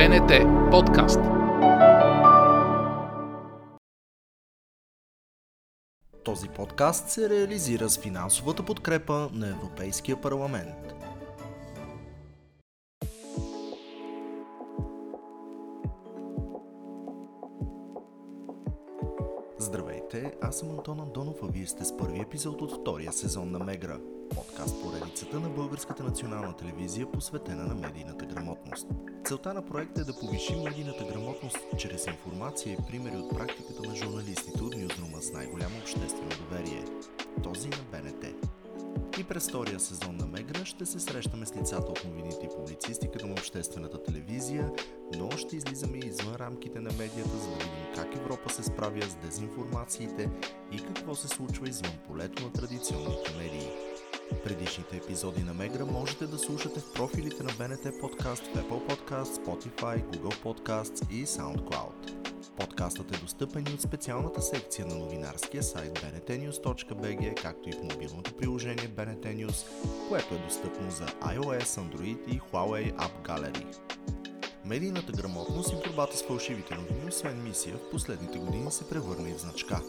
[0.00, 0.32] БНТ
[0.70, 1.20] подкаст.
[6.24, 10.94] Този подкаст се реализира с финансовата подкрепа на Европейския парламент.
[20.60, 24.00] Съм Антон Антонов, а вие сте с първи епизод от втория сезон на Мегра,
[24.34, 28.86] подкаст поредицата на Българската национална телевизия, посветена на медийната грамотност.
[29.24, 33.96] Целта на проекта е да повиши медийната грамотност чрез информация и примери от практиката на
[33.96, 36.84] журналистите от Ньюзрума с най-голямо обществено доверие.
[37.42, 38.24] Този на БНТ.
[39.18, 43.26] И през втория сезон на Мегра ще се срещаме с лицата от новините и публицистиката
[43.26, 44.70] на обществената телевизия,
[45.18, 49.14] но ще излизаме извън рамките на медията, за да видим как Европа се справя с
[49.14, 50.30] дезинформациите
[50.72, 53.70] и какво се случва извън полето на традиционните медии.
[54.44, 57.50] Предишните епизоди на Мегра можете да слушате в профилите на
[58.00, 62.30] Подкаст в Apple Podcast, Spotify, Google Podcasts и SoundCloud.
[62.56, 68.32] Подкастът е достъпен и от специалната секция на новинарския сайт bntnews.bg, както и в мобилното
[68.36, 69.66] приложение BNT News,
[70.08, 73.76] което е достъпно за iOS, Android и Huawei App Gallery.
[74.70, 79.32] Медийната грамотност и борбата с фалшивите новини, освен мисия, в последните години се превърна и
[79.32, 79.82] в значка.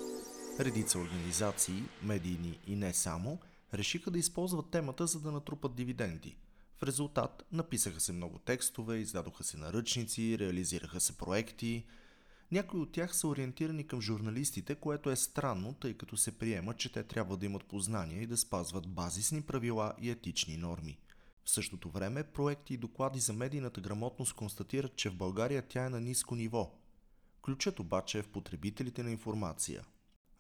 [0.60, 3.40] Редица организации, медийни и не само,
[3.74, 6.38] решиха да използват темата, за да натрупат дивиденди.
[6.78, 11.86] В резултат написаха се много текстове, издадоха се наръчници, реализираха се проекти.
[12.52, 16.92] Някои от тях са ориентирани към журналистите, което е странно, тъй като се приема, че
[16.92, 20.98] те трябва да имат познания и да спазват базисни правила и етични норми.
[21.46, 25.90] В същото време, проекти и доклади за медийната грамотност констатират, че в България тя е
[25.90, 26.72] на ниско ниво.
[27.42, 29.86] Ключът обаче е в потребителите на информация.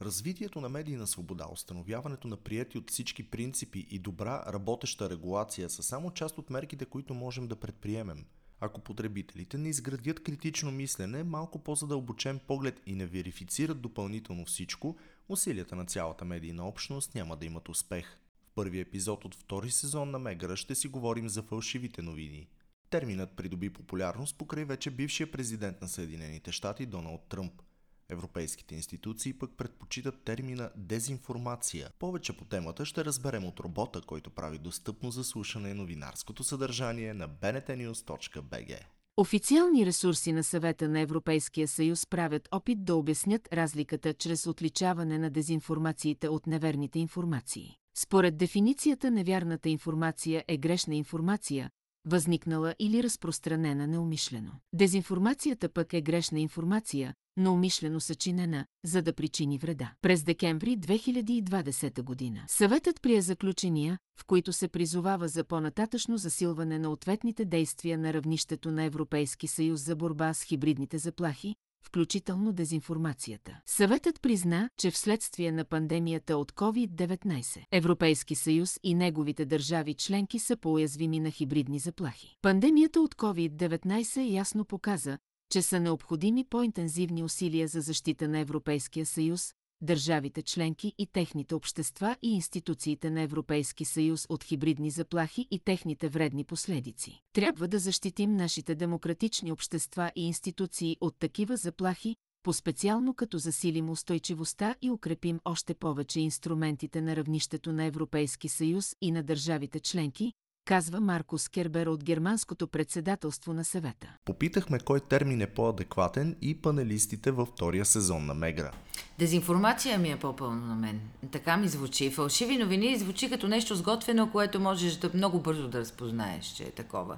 [0.01, 5.83] Развитието на медийна свобода, установяването на прияти от всички принципи и добра работеща регулация са
[5.83, 8.25] само част от мерките, които можем да предприемем.
[8.59, 14.97] Ако потребителите не изградят критично мислене, малко по-задълбочен поглед и не верифицират допълнително всичко,
[15.29, 18.20] усилията на цялата медийна общност няма да имат успех.
[18.55, 22.47] Първи епизод от втори сезон на Мегра ще си говорим за фалшивите новини.
[22.89, 27.53] Терминът придоби популярност покрай вече бившия президент на Съединените щати Доналд Тръмп–
[28.11, 31.89] Европейските институции пък предпочитат термина дезинформация.
[31.99, 37.29] Повече по темата ще разберем от робота, който прави достъпно за слушане новинарското съдържание на
[37.29, 38.79] bnetnews.bg.
[39.17, 45.29] Официални ресурси на съвета на Европейския съюз правят опит да обяснят разликата чрез отличаване на
[45.29, 47.80] дезинформациите от неверните информации.
[47.97, 51.69] Според дефиницията невярната информация е грешна информация,
[52.05, 54.51] възникнала или разпространена неумишлено.
[54.73, 59.93] Дезинформацията пък е грешна информация, но умишлено съчинена, за да причини вреда.
[60.01, 66.89] През декември 2020 година съветът прие заключения, в които се призовава за по-нататъчно засилване на
[66.89, 73.59] ответните действия на равнището на Европейски съюз за борба с хибридните заплахи, включително дезинформацията.
[73.65, 80.57] Съветът призна, че вследствие на пандемията от COVID-19 Европейски съюз и неговите държави членки са
[80.57, 82.37] по-уязвими на хибридни заплахи.
[82.41, 85.17] Пандемията от COVID-19 ясно показа,
[85.51, 92.17] че са необходими по-интензивни усилия за защита на Европейския съюз, държавите членки и техните общества
[92.21, 97.21] и институциите на Европейски съюз от хибридни заплахи и техните вредни последици.
[97.33, 104.75] Трябва да защитим нашите демократични общества и институции от такива заплахи, по-специално като засилим устойчивостта
[104.81, 110.33] и укрепим още повече инструментите на равнището на Европейски съюз и на държавите членки,
[110.65, 114.07] казва Маркус Кербер от германското председателство на съвета.
[114.25, 118.71] Попитахме кой термин е по-адекватен и панелистите във втория сезон на Мегра.
[119.19, 121.01] Дезинформация ми е по-пълно на мен.
[121.31, 122.11] Така ми звучи.
[122.11, 126.71] Фалшиви новини звучи като нещо сготвено, което можеш да много бързо да разпознаеш, че е
[126.71, 127.17] такова.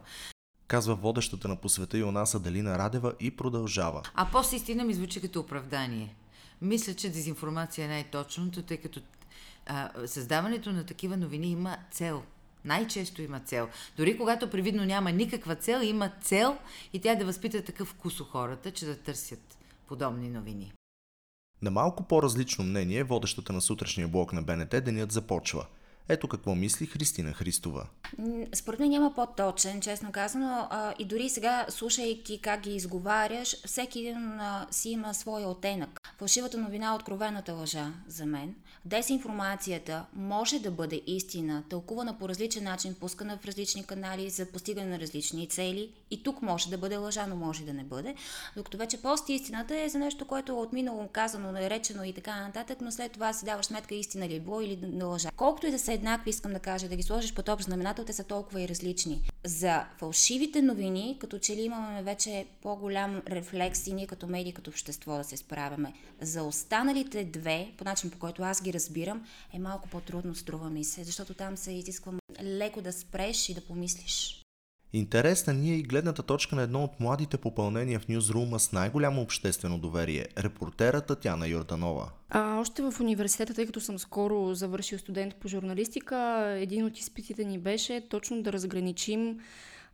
[0.67, 4.01] Казва водещата на посвета и у нас Аделина Радева и продължава.
[4.15, 6.15] А после истина ми звучи като оправдание.
[6.61, 9.01] Мисля, че дезинформация е най-точното, тъй като
[9.65, 12.23] а, създаването на такива новини има цел–
[12.65, 13.69] най-често има цел.
[13.97, 16.57] Дори когато привидно няма никаква цел, има цел
[16.93, 19.57] и тя да възпита такъв вкус у хората, че да търсят
[19.87, 20.73] подобни новини.
[21.61, 25.65] На малко по-различно мнение, водещата на сутрешния блок на БНТ денят започва.
[26.09, 27.87] Ето какво мисли Христина Христова.
[28.53, 30.69] Според мен няма по-точен, честно казано.
[30.99, 34.39] И дори сега, слушайки как ги изговаряш, всеки един
[34.71, 35.99] си има своя оттенък.
[36.17, 38.55] Фалшивата новина е откровената лъжа за мен.
[38.85, 44.87] Дезинформацията може да бъде истина, тълкувана по различен начин, пускана в различни канали за постигане
[44.87, 45.89] на различни цели.
[46.11, 48.15] И тук може да бъде лъжа, но може да не бъде.
[48.55, 52.77] Докато вече пост истината е за нещо, което е отминало, казано, наречено и така нататък,
[52.81, 55.29] но след това си даваш сметка истина ли е било или не лъжа.
[55.35, 58.13] Колкото и да са еднакви, искам да кажа, да ги сложиш под общ знаменател, те
[58.13, 59.21] са толкова и различни.
[59.45, 64.69] За фалшивите новини, като че ли имаме вече по-голям рефлекс и ние като медии, като
[64.69, 65.93] общество да се справяме.
[66.21, 70.83] За останалите две, по начин по който аз ги разбирам, е малко по-трудно, струва ми
[70.83, 72.13] се, защото там се изисква
[72.43, 74.43] леко да спреш и да помислиш.
[74.93, 79.21] Интересна ни е и гледната точка на едно от младите попълнения в Ньюзрума с най-голямо
[79.21, 82.09] обществено доверие– репортера Татяна Йорданова.
[82.29, 86.17] А, още в университета, тъй като съм скоро завършил студент по журналистика,
[86.59, 89.39] един от изпитите ни беше точно да разграничим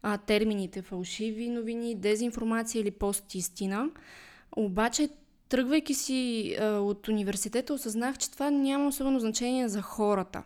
[0.01, 3.89] а, термините фалшиви новини, дезинформация или пост-истина.
[4.55, 5.09] Обаче,
[5.49, 10.43] тръгвайки си а, от университета, осъзнах, че това няма особено значение за хората.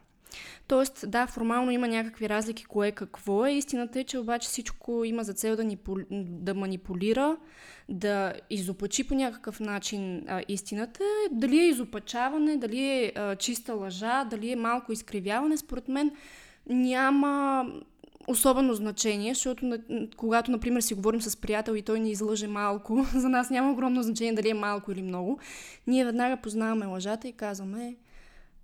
[0.68, 3.52] Тоест, да, формално има някакви разлики, кое какво е.
[3.52, 5.78] Истината е, че обаче всичко има за цел да, ни,
[6.12, 7.38] да манипулира,
[7.90, 11.04] да изопачи по някакъв начин а, истината.
[11.32, 16.12] Дали е изопачаване, дали е а, чиста лъжа, дали е малко изкривяване, според мен
[16.68, 17.66] няма
[18.28, 19.80] особено значение, защото
[20.18, 24.04] когато, например, си говорим с приятел и той ни излъже малко, за нас няма огромно
[24.04, 25.40] значение дали е малко или много,
[25.88, 27.96] ние веднага познаваме лъжата и казваме,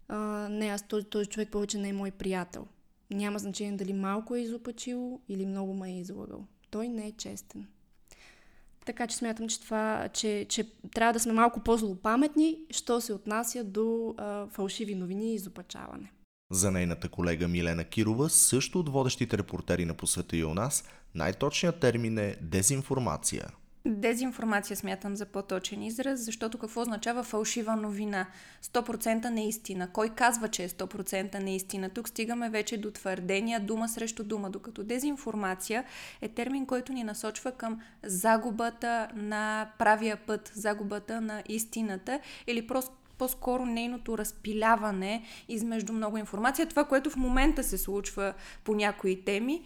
[0.08, 0.18] а,
[0.50, 2.68] не, аз този, този човек повече не е мой приятел.
[3.12, 6.46] Няма значение дали малко е изопачил или много ме е излагал.
[6.72, 7.68] Той не е честен.
[8.86, 13.64] Така че смятам, че, това, че, че трябва да сме малко по-злопаметни, що се отнася
[13.64, 16.12] до а, фалшиви новини и изопачаване.
[16.51, 20.84] За нейната колега Милена Кирова, също от водещите репортери на посвета и у нас,
[21.16, 23.46] най-точният термин е дезинформация.
[23.86, 28.28] Дезинформация смятам за по-точен израз, защото какво означава фалшива новина?
[28.63, 29.92] 100% неистина.
[29.92, 31.90] Кой казва, че е 100% неистина?
[31.90, 35.84] Тук стигаме вече до твърдения дума срещу дума, докато дезинформация
[36.22, 42.92] е термин, който ни насочва към загубата на правия път, загубата на истината или просто
[43.19, 46.69] по-скоро нейното разпиляване измежду много информация.
[46.69, 48.33] Това, което в момента се случва
[48.63, 49.62] по някои теми,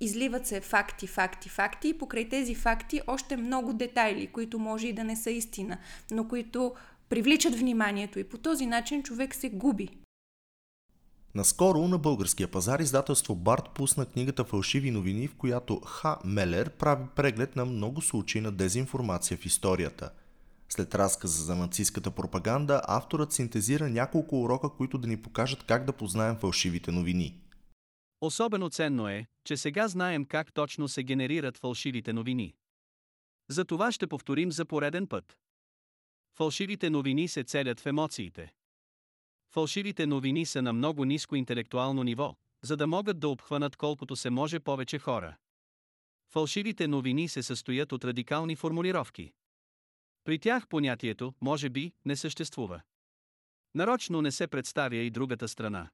[0.00, 4.92] изливат се факти, факти, факти и покрай тези факти още много детайли, които може и
[4.92, 5.78] да не са истина,
[6.10, 6.74] но които
[7.08, 9.88] привличат вниманието и по този начин човек се губи.
[11.34, 17.04] Наскоро на българския пазар издателство Барт пусна книгата Фалшиви новини, в която Ха Мелер прави
[17.16, 20.10] преглед на много случаи на дезинформация в историята–
[20.68, 25.92] след разказа за нацистската пропаганда, авторът синтезира няколко урока, които да ни покажат как да
[25.92, 27.40] познаем фалшивите новини.
[28.20, 32.54] Особено ценно е, че сега знаем как точно се генерират фалшивите новини.
[33.50, 35.38] За това ще повторим за пореден път.
[36.36, 38.52] Фалшивите новини се целят в емоциите.
[39.54, 44.30] Фалшивите новини са на много ниско интелектуално ниво, за да могат да обхванат колкото се
[44.30, 45.36] може повече хора.
[46.32, 49.32] Фалшивите новини се състоят от радикални формулировки.
[50.28, 52.80] При тях понятието, може би, не съществува.
[53.74, 55.90] Нарочно не се представя и другата страна.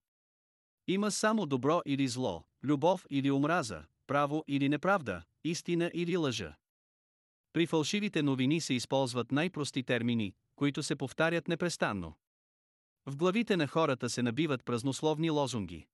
[0.88, 6.56] Има само добро или зло, любов или омраза, право или неправда, истина или лъжа.
[7.52, 12.14] При фалшивите новини се използват най-прости термини, които се повтарят непрестанно.
[13.06, 15.86] В главите на хората се набиват празнословни лозунги.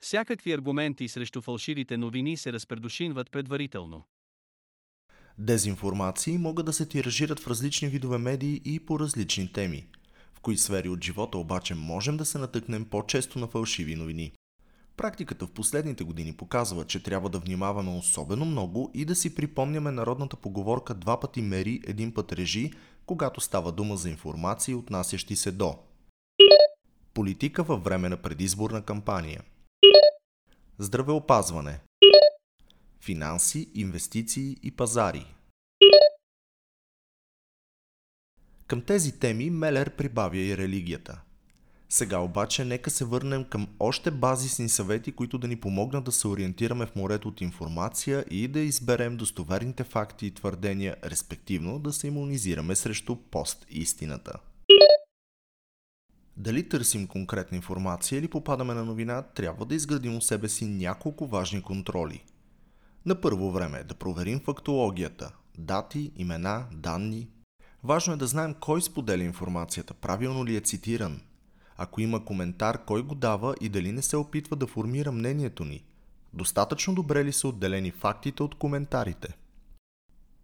[0.00, 4.04] Всякакви аргументи срещу фалшивите новини се разпредушинват предварително.
[5.38, 9.86] Дезинформации могат да се тиражират в различни видове медии и по различни теми.
[10.34, 14.32] В кои сфери от живота обаче можем да се натъкнем по-често на фалшиви новини.
[14.96, 19.90] Практиката в последните години показва, че трябва да внимаваме особено много и да си припомняме
[19.90, 22.72] народната поговорка два пъти мери, един път режи,
[23.06, 25.78] когато става дума за информации, отнасящи се до
[27.14, 29.42] Политика във време на предизборна кампания
[30.78, 31.80] Здравеопазване
[33.08, 35.26] финанси, инвестиции и пазари.
[38.68, 41.20] Към тези теми Мелер прибавя и религията.
[41.88, 46.28] Сега обаче нека се върнем към още базисни съвети, които да ни помогнат да се
[46.28, 52.06] ориентираме в морето от информация и да изберем достоверните факти и твърдения, респективно да се
[52.06, 54.32] иммунизираме срещу пост-истината.
[56.36, 61.26] Дали търсим конкретна информация или попадаме на новина, трябва да изградим у себе си няколко
[61.26, 62.24] важни контроли–
[63.06, 67.28] на първо време да проверим фактологията, дати, имена, данни.
[67.84, 71.20] Важно е да знаем кой споделя информацията, правилно ли е цитиран.
[71.76, 75.84] Ако има коментар, кой го дава и дали не се опитва да формира мнението ни.
[76.34, 79.28] Достатъчно добре ли са отделени фактите от коментарите.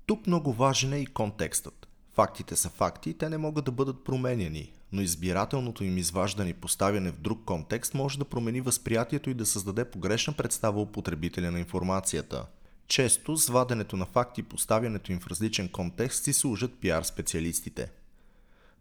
[0.07, 1.89] Тук много важен е и контекстът.
[2.13, 6.55] Фактите са факти и те не могат да бъдат променяни, но избирателното им изваждане и
[6.55, 11.51] поставяне в друг контекст може да промени възприятието и да създаде погрешна представа у потребителя
[11.51, 12.47] на информацията.
[12.89, 17.91] Често с ваденето на факти и поставянето им в различен контекст си служат пиар специалистите.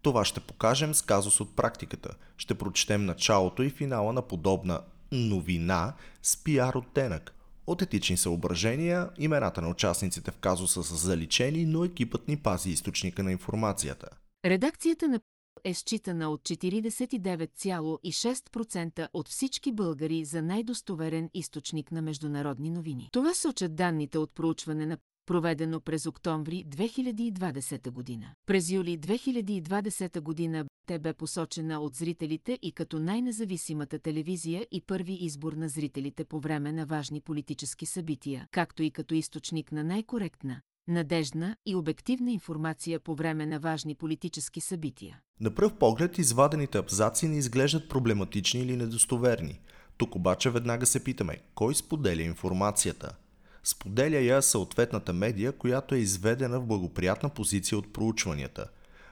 [0.01, 2.15] Това ще покажем с казус от практиката.
[2.37, 4.81] Ще прочетем началото и финала на подобна
[5.11, 5.93] новина
[6.23, 7.35] с пиар оттенък.
[7.67, 13.23] От етични съображения, имената на участниците в казуса са заличени, но екипът ни пази източника
[13.23, 14.07] на информацията.
[14.45, 15.19] Редакцията на
[15.63, 23.09] е считана от 49,6% от всички българи за най-достоверен източник на международни новини.
[23.11, 28.33] Това сочат данните от проучване на проведено през октомври 2020 година.
[28.45, 35.13] През юли 2020 година те бе посочена от зрителите и като най-независимата телевизия и първи
[35.13, 40.61] избор на зрителите по време на важни политически събития, както и като източник на най-коректна,
[40.87, 45.19] надежна и обективна информация по време на важни политически събития.
[45.39, 49.59] На пръв поглед извадените абзаци не изглеждат проблематични или недостоверни.
[49.97, 53.15] Тук обаче веднага се питаме, кой споделя информацията?
[53.63, 58.69] Споделя я съответната медия, която е изведена в благоприятна позиция от проучванията.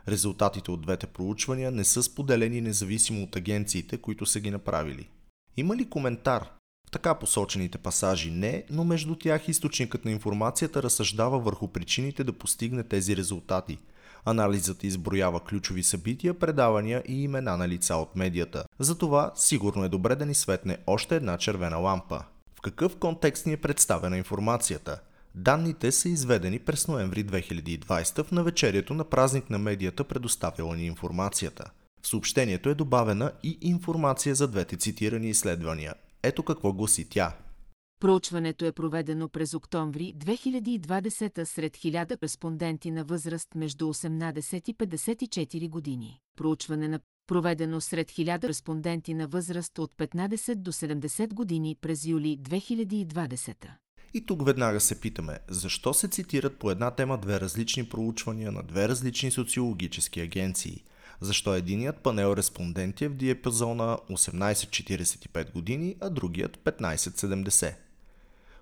[0.08, 5.10] Резултатите от двете проучвания не са споделени независимо от агенциите, които са ги направили.
[5.58, 6.50] Има ли коментар?
[6.92, 12.84] Така посочените пасажи не, но между тях източникът на информацията разсъждава върху причините да постигне
[12.84, 13.78] тези резултати.
[14.26, 18.66] Анализът изброява ключови събития, предавания и имена на лица от медията.
[18.80, 22.24] Затова сигурно е добре да ни светне още една червена лампа.
[22.56, 25.00] В какъв контекст ни е представена информацията?
[25.36, 31.66] Данните са изведени през ноември 2020 в навечерието на празник на медията, предоставила ни информацията.
[32.02, 35.94] В съобщението е добавена и информация за двете цитирани изследвания.
[36.24, 37.38] Ето какво гласи тя.
[38.00, 45.70] Проучването е проведено през октомври 2020 сред 1000 респонденти на възраст между 18 и 54
[45.70, 46.20] години.
[46.38, 52.38] Проучване на проведено сред 1000 респонденти на възраст от 15 до 70 години през юли
[52.42, 53.56] 2020.
[54.13, 58.63] И тук веднага се питаме, защо се цитират по една тема две различни проучвания на
[58.63, 60.84] две различни социологически агенции?
[61.22, 67.74] Защо единият панел респонденти е в диапазона 18-45 години, а другият 15-70?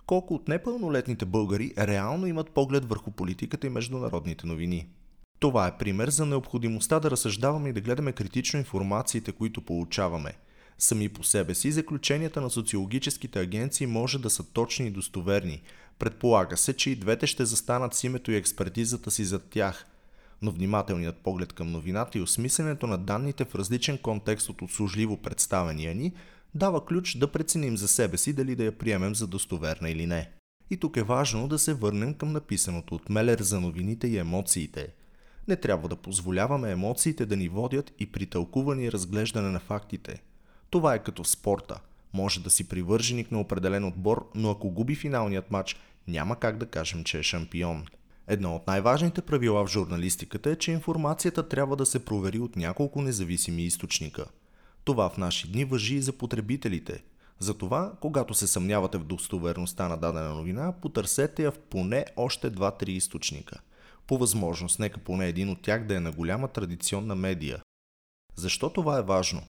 [0.05, 4.87] Колко от непълнолетните българи реално имат поглед върху политиката и международните новини?
[5.39, 10.33] Това е пример за необходимостта да разсъждаваме и да гледаме критично информациите, които получаваме.
[10.77, 15.61] Сами по себе си заключенията на социологическите агенции може да са точни и достоверни.
[15.99, 19.85] Предполага се, че и двете ще застанат с името и експертизата си зад тях.
[20.41, 25.95] Но внимателният поглед към новината и осмисленето на данните в различен контекст от услужливо представения
[25.95, 26.13] ни
[26.55, 30.31] дава ключ да преценим за себе си дали да я приемем за достоверна или не.
[30.69, 34.87] И тук е важно да се върнем към написаното от Мелер за новините и емоциите–
[35.49, 40.21] не трябва да позволяваме емоциите да ни водят и при тълкуване и разглеждане на фактите.
[40.69, 41.79] Това е като в спорта.
[42.13, 45.75] Може да си привърженик на определен отбор, но ако губи финалният матч,
[46.07, 47.85] няма как да кажем, че е шампион.
[48.31, 53.01] Едно от най-важните правила в журналистиката е, че информацията трябва да се провери от няколко
[53.01, 54.25] независими източника.
[54.83, 57.03] Това в наши дни въжи и за потребителите.
[57.39, 62.89] Затова, когато се съмнявате в достоверността на дадена новина, потърсете я в поне още 2-3
[62.89, 63.59] източника–
[64.09, 67.61] по възможност, нека поне един от тях да е на голяма традиционна медия.
[68.35, 69.41] Защо това е важно?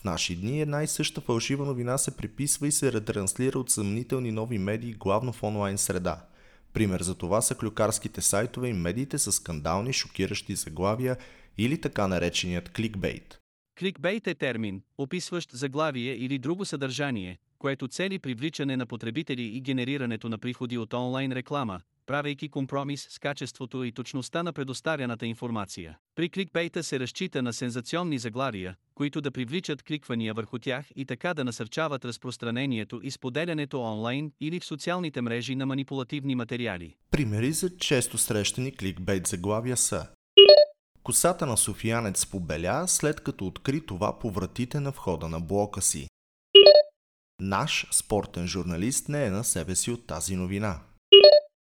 [0.00, 4.32] В наши дни една и съща фалшива новина се приписва и се ретранслира от съмнителни
[4.32, 6.26] нови медии, главно в онлайн среда.
[6.72, 11.16] Пример за това са клюкарските сайтове и медиите с скандални, шокиращи заглавия
[11.58, 13.38] или така нареченият кликбейт.
[13.78, 20.28] Кликбейт е термин, описващ заглавие или друго съдържание, което цели привличане на потребители и генерирането
[20.28, 25.98] на приходи от онлайн реклама, правейки компромис с качеството и точността на предоставяната информация.
[26.14, 31.34] При кликбейта се разчита на сензационни заглавия, които да привличат кликвания върху тях и така
[31.34, 36.94] да насърчават разпространението и споделянето онлайн или в социалните мрежи на манипулативни материали.
[37.10, 40.06] Примери за често срещани кликбейт заглавия са
[41.02, 46.08] Косата на Софиянец побеля, след като откри това по вратите на входа на блока си.
[47.40, 50.80] Наш спортен журналист не е на себе си от тази новина.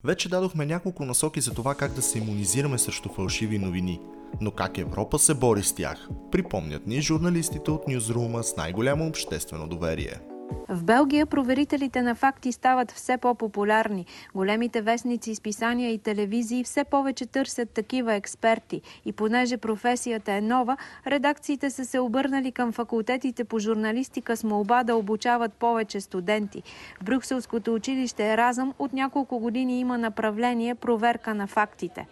[0.03, 3.99] Вече дадохме няколко насоки за това как да се иммунизираме срещу фалшиви новини.
[4.41, 6.09] Но как Европа се бори с тях?
[6.31, 10.28] Припомнят ни журналистите от Ньюзрума с най-голямо обществено доверие.
[10.69, 14.05] В Белгия проверителите на факти стават все по-популярни.
[14.35, 18.81] Големите вестници, изписания и телевизии все повече търсят такива експерти.
[19.05, 20.77] И понеже професията е нова,
[21.07, 26.63] редакциите са се обърнали към факултетите по журналистика с молба да обучават повече студенти.
[27.01, 32.07] В Брюкселското училище Еразъм от няколко години има направление проверка на фактите.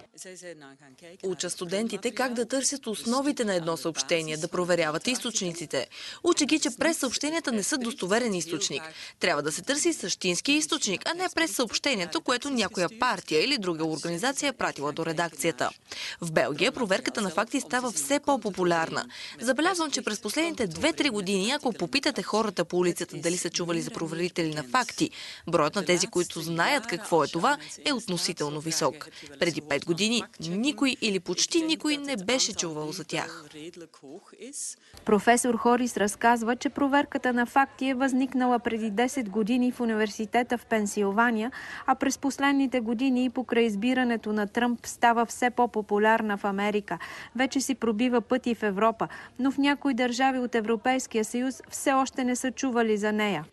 [1.24, 5.88] Уча студентите как да търсят основите на едно съобщение, да проверяват източниците.
[6.24, 8.84] Уча ги, че през съобщенията не са достоверен източник.
[9.20, 13.86] Трябва да се търси същински източник, а не през съобщението, което някоя партия или друга
[13.86, 15.70] организация е пратила до редакцията.
[16.22, 19.06] В Белгия проверката на факти става все по-популярна.
[19.42, 23.92] Забелязвам, че през последните 2-3 години, ако попитате хората по улицата дали са чували за
[23.92, 25.10] проверители на факти,
[25.48, 29.10] броят на тези, които знаят какво е това, е относително висок.
[29.40, 30.07] Преди 5 години
[30.50, 33.44] никой или почти никой не беше чувал за тях.
[35.06, 40.66] Професор Хорис разказва, че проверката на факти е възникнала преди 10 години в университета в
[40.66, 41.52] Пенсилвания,
[41.86, 47.00] а през последните години и покрай избирането на Тръмп става все по-популярна в Америка.
[47.36, 49.08] Вече си пробива пъти в Европа,
[49.40, 53.46] но в някои държави от Европейския съюз все още не са чували за нея.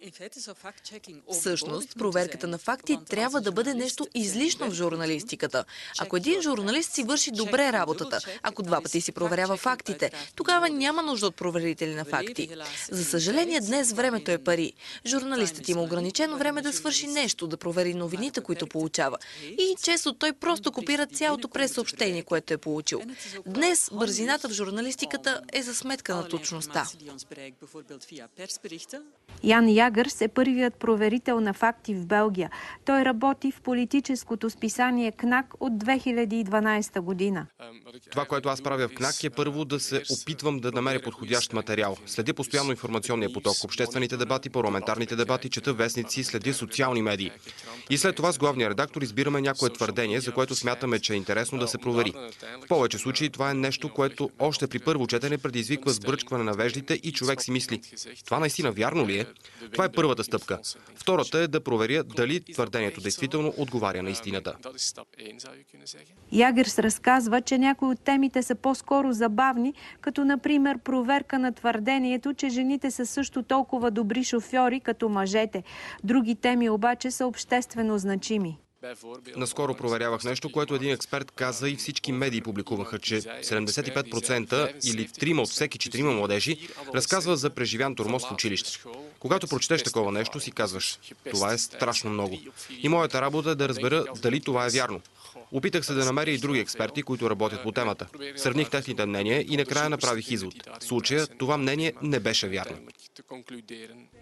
[1.31, 5.65] Всъщност, проверката на факти трябва да бъде нещо излишно в журналистиката.
[6.01, 11.03] Ако един журналист си върши добре работата, ако два пъти си проверява фактите, тогава няма
[11.03, 12.49] нужда от проверители на факти.
[12.91, 14.73] За съжаление, днес времето е пари.
[15.07, 19.19] Журналистът има ограничено време да свърши нещо, да провери новините, които получава.
[19.43, 23.01] И често той просто копира цялото пресъобщение, което е получил.
[23.47, 26.87] Днес бързината в журналистиката е за сметка на точността.
[29.43, 32.51] Ян Ягърс е първият проверител на факти в Белгия.
[32.85, 35.79] Той работи в политическото списание КНАК от
[36.35, 37.47] 2012 година.
[38.11, 41.97] Това, което аз правя в КНАК е първо да се опитвам да намеря подходящ материал.
[42.07, 47.31] Следя постоянно информационния поток, обществените дебати, парламентарните дебати, чета вестници, следя социални медии.
[47.91, 51.59] И след това с главния редактор избираме някое твърдение, за което смятаме, че е интересно
[51.59, 52.13] да се провери.
[52.65, 56.95] В повече случаи това е нещо, което още при първо четене предизвиква сбръчкване на веждите
[56.95, 57.81] и човек си мисли,
[58.25, 59.27] това наистина вярно ли е?
[59.73, 60.59] Това е първата стъпка.
[60.97, 64.57] Втората е да проверя дали твърдението действително отговаря на истината.
[66.33, 72.49] Ягерс разказва, че някои от темите са по-скоро забавни, като например проверка на твърдението, че
[72.49, 75.63] жените са също толкова добри шофьори като мъжете.
[76.05, 78.59] Други теми обаче са обществено значими.
[79.37, 85.41] Наскоро проверявах нещо, което един експерт каза и всички медии публикуваха, че 75% или 3
[85.41, 88.71] от всеки 4 младежи разказват за преживян тормоз в училище.
[89.19, 90.99] Когато прочетеш такова нещо, си казваш,
[91.31, 92.39] това е страшно много.
[92.83, 95.01] И моята работа е да разбера дали това е вярно.
[95.55, 98.07] Опитах се да намеря и други експерти, които работят по темата.
[98.37, 100.55] Сравних техните мнения и накрая направих извод.
[100.81, 102.77] В случая това мнение не беше вярно.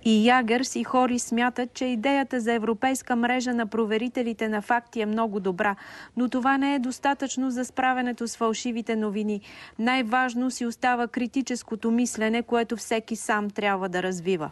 [0.04, 5.06] И Ягърс и Хори смятат, че идеята за европейска мрежа на проверителите на факти е
[5.06, 5.76] много добра,
[6.16, 9.40] но това не е достатъчно за справенето с фалшивите новини.
[9.78, 14.50] Най-важно си остава критическото мислене, което всеки сам трябва да развива.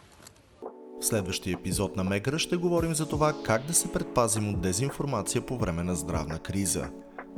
[1.01, 5.41] В следващия епизод на Мегра ще говорим за това как да се предпазим от дезинформация
[5.41, 6.89] по време на здравна криза.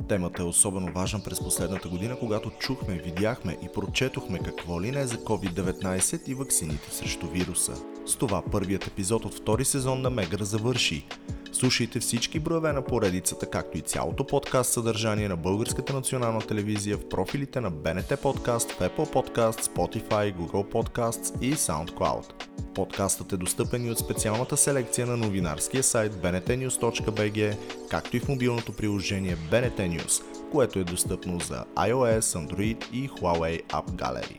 [0.08, 5.00] Темата е особено важна през последната година, когато чухме, видяхме и прочетохме какво ли не
[5.00, 7.74] е за COVID-19 и ваксините срещу вируса.
[8.06, 11.06] С това първият епизод от втори сезон на Мегра завърши.
[11.54, 17.08] Слушайте всички броеве на поредицата, както и цялото подкаст съдържание на Българската национална телевизия в
[17.08, 22.32] профилите на BNT Podcast, в Apple Podcast, Spotify, Google Podcasts и SoundCloud.
[22.74, 27.56] Подкастът е достъпен и от специалната селекция на новинарския сайт bntnews.bg,
[27.90, 33.64] както и в мобилното приложение BNT News, което е достъпно за iOS, Android и Huawei
[33.66, 34.38] App Gallery.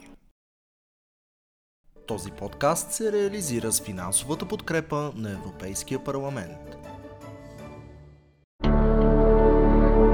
[2.07, 6.75] Този подкаст се реализира с финансовата подкрепа на Европейския парламент.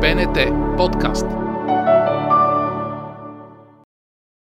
[0.02, 1.51] БНТ подкаст.